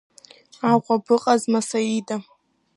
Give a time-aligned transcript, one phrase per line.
[0.71, 2.17] Аҟәа быҟазма, Саида?